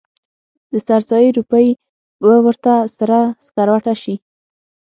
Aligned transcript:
د 0.71 0.73
سر 0.87 1.01
سایې 1.09 1.29
روپۍ 1.37 1.67
به 2.21 2.35
ورته 2.45 2.73
سره 2.97 3.19
سکروټه 3.45 3.93
شي. 4.01 4.15